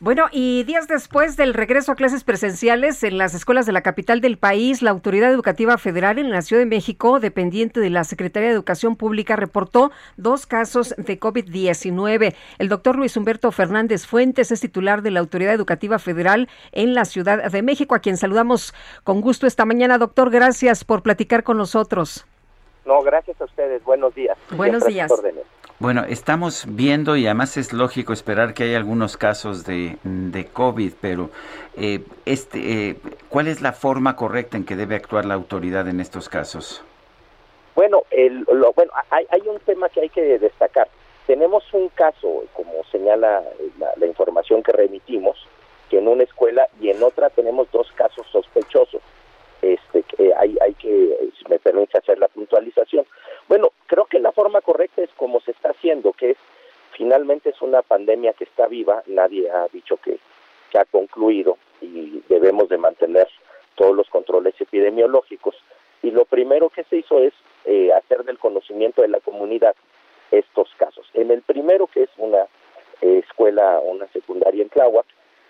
Bueno, 0.00 0.26
y 0.30 0.62
días 0.62 0.86
después 0.86 1.36
del 1.36 1.54
regreso 1.54 1.90
a 1.90 1.96
clases 1.96 2.22
presenciales 2.22 3.02
en 3.02 3.18
las 3.18 3.34
escuelas 3.34 3.66
de 3.66 3.72
la 3.72 3.80
capital 3.80 4.20
del 4.20 4.38
país, 4.38 4.80
la 4.80 4.90
Autoridad 4.90 5.28
Educativa 5.28 5.76
Federal 5.76 6.20
en 6.20 6.30
la 6.30 6.40
Ciudad 6.42 6.62
de 6.62 6.66
México, 6.66 7.18
dependiente 7.18 7.80
de 7.80 7.90
la 7.90 8.04
Secretaría 8.04 8.48
de 8.48 8.54
Educación 8.54 8.94
Pública, 8.94 9.34
reportó 9.34 9.90
dos 10.16 10.46
casos 10.46 10.94
de 10.96 11.18
COVID-19. 11.18 12.36
El 12.58 12.68
doctor 12.68 12.94
Luis 12.94 13.16
Humberto 13.16 13.50
Fernández 13.50 14.06
Fuentes 14.06 14.52
es 14.52 14.60
titular 14.60 15.02
de 15.02 15.10
la 15.10 15.18
Autoridad 15.18 15.52
Educativa 15.52 15.98
Federal 15.98 16.48
en 16.70 16.94
la 16.94 17.04
Ciudad 17.04 17.50
de 17.50 17.62
México, 17.62 17.96
a 17.96 17.98
quien 17.98 18.16
saludamos 18.16 18.74
con 19.02 19.20
gusto 19.20 19.48
esta 19.48 19.64
mañana. 19.64 19.98
Doctor, 19.98 20.30
gracias 20.30 20.84
por 20.84 21.02
platicar 21.02 21.42
con 21.42 21.56
nosotros. 21.56 22.24
No, 22.86 23.02
gracias 23.02 23.40
a 23.40 23.46
ustedes. 23.46 23.82
Buenos 23.82 24.14
días. 24.14 24.38
Buenos 24.52 24.86
días. 24.86 25.10
Bueno, 25.80 26.02
estamos 26.08 26.64
viendo 26.66 27.16
y 27.16 27.26
además 27.26 27.56
es 27.56 27.72
lógico 27.72 28.12
esperar 28.12 28.52
que 28.52 28.64
haya 28.64 28.78
algunos 28.78 29.16
casos 29.16 29.64
de, 29.64 29.96
de 30.02 30.46
COVID, 30.46 30.94
pero 31.00 31.30
eh, 31.76 32.00
este, 32.24 32.58
eh, 32.58 32.96
¿cuál 33.28 33.46
es 33.46 33.60
la 33.60 33.72
forma 33.72 34.16
correcta 34.16 34.56
en 34.56 34.64
que 34.64 34.74
debe 34.74 34.96
actuar 34.96 35.24
la 35.24 35.34
autoridad 35.34 35.86
en 35.86 36.00
estos 36.00 36.28
casos? 36.28 36.82
Bueno, 37.76 38.02
el, 38.10 38.44
lo, 38.52 38.72
bueno 38.72 38.90
hay, 39.10 39.24
hay, 39.30 39.42
un 39.46 39.60
tema 39.60 39.88
que 39.88 40.00
hay 40.00 40.08
que 40.08 40.40
destacar. 40.40 40.88
Tenemos 41.28 41.62
un 41.72 41.90
caso, 41.90 42.46
como 42.54 42.72
señala 42.90 43.44
la, 43.78 43.90
la 43.94 44.06
información 44.06 44.64
que 44.64 44.72
remitimos, 44.72 45.46
que 45.90 45.98
en 45.98 46.08
una 46.08 46.24
escuela 46.24 46.66
y 46.80 46.90
en 46.90 47.00
otra 47.04 47.30
tenemos 47.30 47.70
dos 47.70 47.86
casos 47.92 48.26
sospechosos. 48.32 49.00
Este, 49.60 50.04
que 50.04 50.32
hay, 50.34 50.56
hay 50.60 50.74
que, 50.74 51.30
si 51.36 51.44
me 51.50 51.58
permite 51.58 51.98
hacer 51.98 52.18
la 52.18 52.28
puntualización. 52.28 53.04
Bueno, 53.48 53.70
creo 53.86 54.04
que 54.04 54.20
la 54.20 54.30
forma 54.30 54.60
correcta 54.60 54.97
que 56.12 56.30
es 56.30 56.36
finalmente 56.92 57.50
es 57.50 57.62
una 57.62 57.82
pandemia 57.82 58.32
que 58.32 58.44
está 58.44 58.66
viva, 58.66 59.02
nadie 59.06 59.50
ha 59.50 59.68
dicho 59.72 59.96
que, 59.98 60.18
que 60.70 60.78
ha 60.78 60.84
concluido 60.84 61.56
y 61.80 62.22
debemos 62.28 62.68
de 62.68 62.78
mantener 62.78 63.28
todos 63.76 63.94
los 63.94 64.08
controles 64.08 64.60
epidemiológicos. 64.60 65.54
Y 66.02 66.10
lo 66.10 66.24
primero 66.24 66.70
que 66.70 66.84
se 66.84 66.96
hizo 66.96 67.20
es 67.22 67.32
eh, 67.64 67.92
hacer 67.92 68.24
del 68.24 68.38
conocimiento 68.38 69.02
de 69.02 69.08
la 69.08 69.20
comunidad 69.20 69.74
estos 70.30 70.68
casos. 70.76 71.06
En 71.14 71.30
el 71.30 71.42
primero, 71.42 71.86
que 71.86 72.02
es 72.02 72.10
una 72.16 72.46
eh, 73.00 73.22
escuela, 73.24 73.80
una 73.80 74.08
secundaria 74.08 74.62
en 74.62 74.68
Tláhuac, 74.68 75.06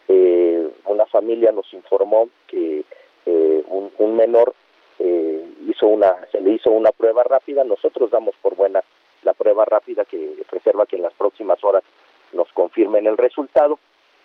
eh, 0.08 0.68
una 0.86 1.06
familia 1.06 1.52
nos 1.52 1.72
informó 1.74 2.28
que 2.46 2.84
eh, 3.26 3.64
un, 3.68 3.90
un, 3.98 4.16
menor 4.16 4.54
eh, 4.98 5.44
hizo 5.66 5.86
una, 5.86 6.26
se 6.32 6.40
le 6.40 6.52
hizo 6.52 6.70
una 6.70 6.92
prueba 6.92 7.24
rápida, 7.24 7.62
nosotros 7.64 8.10
damos 8.10 8.34
por 8.40 8.54
buena 8.54 8.82
la 9.22 9.34
prueba 9.34 9.64
rápida 9.64 10.04
que 10.04 10.36
reserva 10.50 10.86
que 10.86 10.96
en 10.96 11.02
las 11.02 11.14
próximas 11.14 11.62
horas 11.64 11.84
nos 12.32 12.52
confirmen 12.52 13.06
el 13.06 13.16
resultado. 13.16 13.78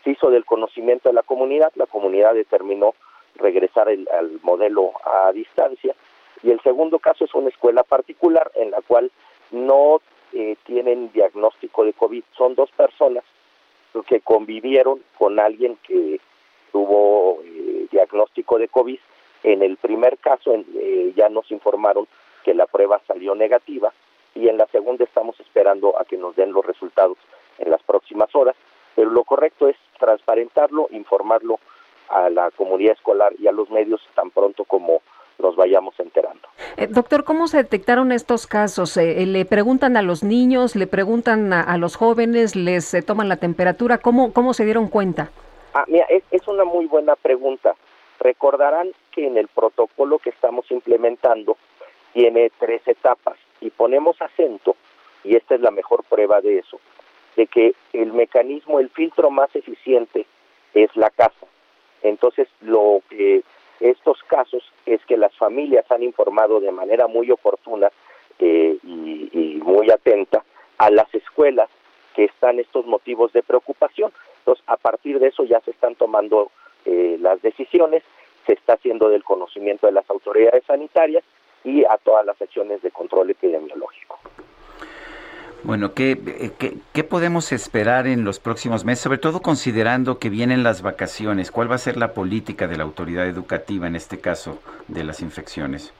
Se 0.04 0.12
hizo 0.12 0.30
del 0.30 0.46
conocimiento 0.46 1.10
de 1.10 1.16
la 1.16 1.24
comunidad, 1.24 1.72
la 1.76 1.86
comunidad 1.86 2.34
determinó 2.34 2.94
regresar 3.36 3.90
el, 3.90 4.08
al 4.10 4.40
modelo 4.44 4.92
a 5.06 5.32
distancia. 5.32 5.96
Y 6.44 6.52
el 6.52 6.60
segundo 6.62 7.00
caso 7.00 7.26
es 7.26 7.34
una 7.34 7.50
escuela 7.50 7.84
particular 7.84 8.52
en 8.56 8.72
la 8.72 8.82
cual 8.82 9.12
no 9.52 10.02
eh, 10.34 10.58
tienen 10.66 11.12
diagnóstico 11.14 11.86
de 11.86 11.94
COVID, 11.94 12.24
son 12.36 12.56
dos 12.56 12.70
personas 12.72 13.24
que 14.08 14.22
convivieron 14.22 15.04
con 15.18 15.40
alguien 15.40 15.78
que 15.88 16.20
tuvo 16.72 17.42
eh, 17.44 17.86
diagnóstico 17.92 18.58
de 18.58 18.68
COVID. 18.68 18.98
En 19.44 19.62
el 19.62 19.78
primer 19.78 20.18
caso 20.18 20.52
eh, 20.56 21.14
ya 21.16 21.30
nos 21.30 21.52
informaron 21.52 22.08
que 22.44 22.56
la 22.56 22.66
prueba 22.66 23.00
salió 23.08 23.36
negativa 23.36 23.94
y 24.36 24.48
en 24.48 24.58
la 24.58 24.68
segunda 24.68 25.04
estamos 25.04 25.40
esperando 25.40 26.00
a 26.00 26.06
que 26.06 26.18
nos 26.18 26.36
den 26.36 26.52
los 26.52 26.66
resultados 26.66 27.18
en 27.60 27.70
las 27.70 27.82
próximas 27.84 28.34
horas, 28.36 28.56
pero 28.96 29.10
lo 29.10 29.24
correcto 29.24 29.68
es 29.68 29.76
transparentarlo, 30.00 30.88
informarlo 30.92 31.60
a 32.10 32.30
la 32.30 32.52
comunidad 32.52 32.94
escolar 32.94 33.34
y 33.40 33.48
a 33.48 33.52
los 33.52 33.70
medios 33.70 34.02
tan 34.16 34.30
pronto 34.32 34.66
como 34.66 35.02
nos 35.40 35.56
vayamos 35.56 36.00
enterando. 36.00 36.48
Eh, 36.78 36.88
doctor, 36.88 37.24
¿cómo 37.24 37.48
se 37.48 37.58
detectaron 37.58 38.12
estos 38.12 38.46
casos? 38.46 38.96
Eh, 38.98 39.26
¿Le 39.26 39.46
preguntan 39.46 39.98
a 39.98 40.02
los 40.02 40.24
niños, 40.24 40.76
le 40.76 40.88
preguntan 40.88 41.52
a, 41.54 41.62
a 41.62 41.78
los 41.78 41.96
jóvenes, 41.96 42.56
les 42.56 42.94
eh, 42.94 43.02
toman 43.02 43.30
la 43.30 43.38
temperatura? 43.38 43.98
¿Cómo, 43.98 44.32
¿Cómo 44.32 44.54
se 44.54 44.66
dieron 44.66 44.90
cuenta? 44.90 45.32
Ah, 45.74 45.86
mira, 45.88 46.06
es, 46.10 46.24
es 46.30 46.48
una 46.48 46.66
muy 46.66 46.86
buena 46.86 47.16
pregunta. 47.16 47.76
Recordarán 48.20 48.92
que 49.12 49.26
en 49.26 49.38
el 49.38 49.48
protocolo 49.48 50.20
que 50.20 50.30
estamos 50.30 50.70
implementando 50.72 51.58
tiene 52.14 52.52
tres 52.60 52.88
etapas 52.88 53.38
ponemos 53.84 54.16
acento, 54.22 54.78
y 55.26 55.36
esta 55.36 55.56
es 55.56 55.60
la 55.60 55.70
mejor 55.70 56.06
prueba 56.06 56.40
de 56.40 56.60
eso, 56.60 56.80
de 57.36 57.48
que 57.48 57.76
el 57.92 58.14
mecanismo, 58.14 58.80
el 58.80 58.90
filtro 58.90 59.30
más 59.30 59.54
eficiente 59.58 60.26
es 60.74 60.96
la 60.96 61.10
casa. 61.10 61.46
Entonces, 62.02 62.48
lo 62.62 63.02
que 63.10 63.44
estos 63.82 64.24
casos 64.24 64.64
es 64.86 65.06
que 65.06 65.18
las 65.18 65.36
familias 65.36 65.84
han 65.92 66.02
informado 66.02 66.62
de 66.62 66.72
manera 66.72 67.08
muy 67.08 67.30
oportuna 67.30 67.92
eh, 68.40 68.78
y, 68.84 69.30
y 69.34 69.62
muy 69.62 69.92
atenta 69.92 70.46
a 70.78 70.90
las 70.90 71.14
escuelas 71.14 71.70
que 72.16 72.24
están 72.24 72.60
estos 72.60 72.86
motivos 72.86 73.34
de 73.34 73.44
preocupación. 73.44 74.14
Entonces, 74.40 74.64
a 74.66 74.78
partir 74.78 75.20
de 75.20 75.28
eso 75.28 75.44
ya 75.44 75.60
se 75.60 75.72
están 75.72 75.96
tomando 75.96 76.52
eh, 76.86 77.18
las 77.20 77.42
decisiones, 77.42 78.02
se 78.46 78.54
está 78.54 78.76
haciendo 78.76 79.10
del 79.10 79.26
conocimiento 79.26 79.88
de 79.88 79.92
las 79.92 80.10
autoridades 80.10 80.64
sanitarias 80.64 81.26
y 81.64 81.84
a 81.86 81.98
todas 81.98 82.26
las 82.26 82.42
acciones 82.42 82.82
de 82.82 82.92
control 82.92 83.30
epidemiológico. 83.30 84.20
Bueno, 85.64 85.94
¿qué, 85.94 86.18
¿qué, 86.60 86.74
qué, 86.94 87.04
podemos 87.06 87.54
esperar 87.54 88.06
en 88.06 88.26
los 88.26 88.40
próximos 88.40 88.84
meses, 88.84 89.04
sobre 89.04 89.18
todo 89.18 89.42
considerando 89.42 90.20
que 90.20 90.30
vienen 90.30 90.62
las 90.62 90.82
vacaciones? 90.82 91.52
¿Cuál 91.52 91.72
va 91.72 91.76
a 91.76 91.78
ser 91.78 91.96
la 91.96 92.14
política 92.14 92.68
de 92.68 92.76
la 92.76 92.84
autoridad 92.84 93.28
educativa 93.28 93.88
en 93.88 93.96
este 93.96 94.20
caso 94.20 94.60
de 94.90 95.06
las 95.06 95.22
infecciones? 95.22 95.94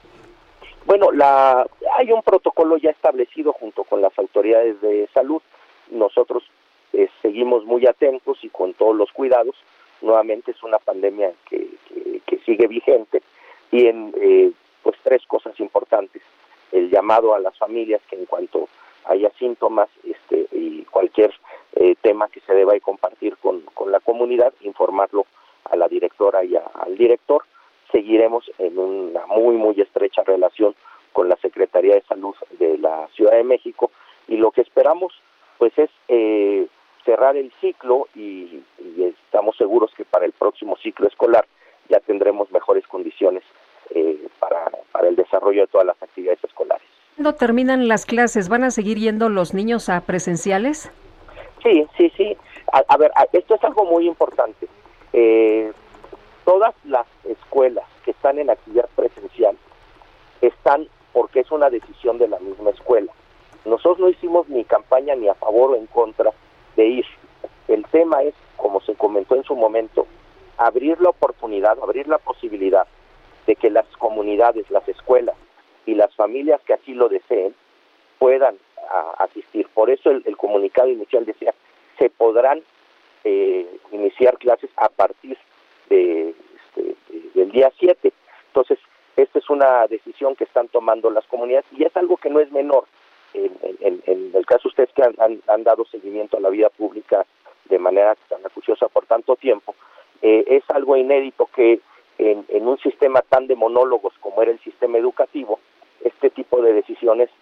Bueno, 0.84 1.10
la, 1.12 1.66
hay 1.98 2.12
un 2.12 2.22
protocolo 2.22 2.76
ya 2.76 2.90
establecido 2.90 3.54
junto 3.54 3.84
con 3.84 4.02
las 4.02 4.16
autoridades 4.18 4.78
de 4.82 5.08
salud. 5.14 5.40
Nosotros 5.90 6.42
eh, 6.92 7.08
seguimos 7.22 7.64
muy 7.64 7.86
atentos 7.86 8.36
y 8.42 8.50
con 8.50 8.74
todos 8.74 8.94
los 8.94 9.10
cuidados. 9.12 9.56
Nuevamente 10.02 10.50
es 10.50 10.62
una 10.62 10.78
pandemia 10.78 11.32
que, 11.48 11.68
que, 11.88 12.20
que 12.26 12.38
sigue 12.44 12.66
vigente 12.66 13.22
y 13.70 13.86
en 13.86 14.14
eh, 14.20 14.52
pues 14.84 14.96
tres 15.02 15.26
cosas 15.26 15.58
importantes. 15.58 16.22
El 16.70 16.90
llamado 16.90 17.34
a 17.34 17.40
las 17.40 17.58
familias 17.58 18.00
que 18.08 18.14
en 18.14 18.26
cuanto 18.26 18.68
haya 19.06 19.30
síntomas 19.38 19.88
este, 20.04 20.46
y 20.52 20.82
cualquier 20.84 21.34
eh, 21.74 21.96
tema 22.00 22.28
que 22.28 22.40
se 22.40 22.54
deba 22.54 22.72
de 22.74 22.80
compartir 22.80 23.36
con, 23.38 23.62
con, 23.74 23.90
la 23.90 23.98
comunidad, 24.00 24.52
informarlo 24.60 25.26
a 25.64 25.76
la 25.76 25.88
directora 25.88 26.44
y 26.44 26.54
al 26.56 26.96
director. 26.96 27.42
Seguiremos 27.90 28.50
en 28.58 28.78
una 28.78 29.26
muy, 29.26 29.56
muy 29.56 29.80
estrecha 29.80 30.22
relación 30.22 30.74
con 31.12 31.28
la 31.28 31.36
Secretaría 31.36 31.94
de 31.94 32.02
Salud 32.02 32.34
de 32.58 32.78
la 32.78 33.08
Ciudad 33.14 33.32
de 33.32 33.44
México 33.44 33.90
y 34.28 34.36
lo 34.36 34.50
que 34.50 34.62
esperamos 34.62 35.12
pues 35.58 35.72
es 35.78 35.90
eh, 36.08 36.66
cerrar 37.04 37.36
el 37.36 37.52
ciclo 37.60 38.08
y, 38.14 38.62
estamos 38.98 39.56
seguros 39.56 39.92
que 39.96 40.04
para 40.04 40.26
el 40.26 40.32
próximo 40.32 40.76
ciclo 40.76 41.08
escolar 41.08 41.46
ya 41.88 41.98
tendremos 42.00 42.50
mejores 42.52 42.86
condiciones 42.86 43.42
eh, 43.90 44.28
para, 44.38 44.70
para 44.92 45.08
el 45.08 45.16
desarrollo 45.16 45.62
de 45.62 45.66
todas 45.66 45.86
las 45.86 46.00
actividades 46.02 46.42
escolares. 46.44 46.86
¿Cuándo 47.24 47.38
terminan 47.38 47.88
las 47.88 48.04
clases? 48.04 48.50
¿Van 48.50 48.64
a 48.64 48.70
seguir 48.70 48.98
yendo 48.98 49.30
los 49.30 49.54
niños 49.54 49.88
a 49.88 50.02
presenciales? 50.02 50.92
Sí, 51.62 51.86
sí, 51.96 52.12
sí. 52.18 52.36
A, 52.70 52.82
a 52.86 52.98
ver, 52.98 53.12
a, 53.16 53.24
esto 53.32 53.54
es 53.54 53.64
algo 53.64 53.86
muy 53.86 54.06
importante. 54.06 54.68
Eh, 55.14 55.72
todas 56.44 56.74
las 56.84 57.06
escuelas 57.24 57.86
que 58.04 58.10
están 58.10 58.38
en 58.38 58.50
actividad 58.50 58.90
presencial 58.94 59.56
están 60.42 60.86
porque 61.14 61.40
es 61.40 61.50
una 61.50 61.70
decisión 61.70 62.18
de 62.18 62.28
la 62.28 62.38
misma 62.40 62.68
escuela. 62.68 63.10
Nosotros 63.64 64.00
no 64.00 64.10
hicimos 64.10 64.46
ni 64.50 64.62
campaña 64.64 65.14
ni 65.14 65.26
a 65.26 65.34
favor 65.34 65.70
o 65.70 65.76
en 65.76 65.86
contra 65.86 66.30
de 66.76 66.84
ir. 66.84 67.06
El 67.68 67.86
tema 67.86 68.22
es, 68.22 68.34
como 68.58 68.82
se 68.82 68.96
comentó 68.96 69.34
en 69.34 69.44
su 69.44 69.56
momento, 69.56 70.06
abrir 70.58 71.00
la 71.00 71.08
oportunidad, 71.08 71.78
abrir 71.82 72.06
la 72.06 72.18
posibilidad 72.18 72.86
de 73.46 73.56
que 73.56 73.70
las 73.70 73.86
comunidades, 73.96 74.70
las 74.70 74.86
escuelas 74.86 75.36
y 75.86 75.94
las 75.94 76.14
familias 76.14 76.60
que 76.62 76.74
así 76.74 76.94
lo 76.94 77.08
deseen 77.08 77.54
puedan 78.18 78.56
asistir. 79.18 79.68
Por 79.74 79.90
eso 79.90 80.10
el, 80.10 80.36
comunicado 80.36 80.88
inicial 80.88 81.24
decía 81.24 81.54
se 81.98 82.10
podrán 82.10 82.62
eh, 83.22 83.66
iniciar 83.92 84.36
clases 84.38 84.70
a 84.76 84.88
partir 84.88 85.38
de, 85.88 86.30
este, 86.30 86.96
del 87.34 87.50
día 87.52 87.70
7. 87.78 88.12
Entonces, 88.48 88.78
esta 89.16 89.38
es 89.38 89.48
una 89.48 89.86
decisión 89.86 90.34
que 90.34 90.44
están 90.44 90.68
tomando 90.68 91.10
las 91.10 91.24
comunidades 91.26 91.66
y 91.72 91.84
es 91.84 91.96
algo 91.96 92.16
que 92.16 92.30
no 92.30 92.40
es 92.40 92.50
menor. 92.50 92.84
En, 93.32 94.02
el 94.34 94.46
caso 94.46 94.64
de 94.64 94.68
ustedes 94.68 94.90
que 94.94 95.02
han, 95.02 95.64
dado 95.64 95.84
seguimiento 95.86 96.36
a 96.36 96.40
la 96.40 96.50
vida 96.50 96.68
pública 96.68 97.24
de 97.64 97.78
manera 97.78 98.16
tan 98.28 98.44
acuciosa 98.44 98.88
por 98.88 99.06
tanto 99.06 99.36
tiempo, 99.36 99.74
eh, 100.22 100.44
es 100.46 100.62
algo 100.68 100.96
inédito 100.96 101.48
que 101.54 101.80
en, 102.18 102.44
en 102.48 102.68
un 102.68 102.78
sistema 102.78 103.22
tan 103.22 103.46
de 103.46 103.56
monólogos 103.56 104.14
como 104.20 104.42
era 104.42 104.52
el 104.52 104.60
sistema 104.60 104.98
educativo, 104.98 105.53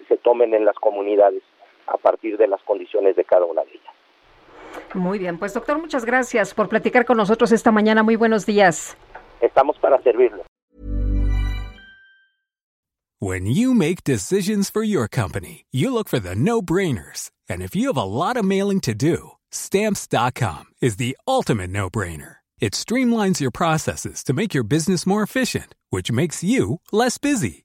se 0.09 0.17
tomen 0.19 0.55
en 0.55 0.65
las 0.65 0.77
comunidades 0.77 1.43
a 1.87 1.97
partir 1.97 2.37
de 2.37 2.47
las 2.47 2.63
condiciones 2.63 3.17
de 3.17 3.25
cada 3.25 3.45
una 3.45 3.63
de 3.65 3.73
ellas. 3.73 3.95
Muy 4.95 5.19
bien, 5.19 5.39
pues 5.39 5.55
doctor, 5.55 5.79
muchas 5.79 6.05
gracias 6.05 6.55
por 6.55 6.69
platicar 6.69 7.05
con 7.05 7.17
nosotros 7.17 7.53
esta 7.53 7.71
mañana. 7.71 8.03
Muy 8.03 8.17
buenos 8.17 8.47
días. 8.47 8.97
Estamos 9.41 9.79
para 9.79 10.01
servirle. 10.03 10.43
When 13.21 13.47
you 13.47 13.73
make 13.73 14.03
decisions 14.03 14.69
for 14.69 14.83
your 14.83 15.07
company, 15.07 15.67
you 15.71 15.95
look 15.95 16.09
for 16.09 16.19
the 16.19 16.35
no-brainers. 16.35 17.31
And 17.49 17.63
if 17.63 17.77
you 17.77 17.87
have 17.87 17.97
a 17.97 18.03
lot 18.03 18.37
of 18.37 18.45
mailing 18.45 18.81
to 18.81 18.95
do, 18.95 19.33
stamps.com 19.53 20.65
is 20.81 20.97
the 20.97 21.17
ultimate 21.29 21.71
no-brainer. 21.71 22.37
It 22.61 22.73
streamlines 22.73 23.41
your 23.41 23.53
processes 23.53 24.25
to 24.25 24.33
make 24.33 24.55
your 24.55 24.65
business 24.65 25.07
more 25.07 25.23
efficient, 25.23 25.75
which 25.91 26.11
makes 26.11 26.43
you 26.43 26.81
less 26.91 27.19
busy. 27.19 27.65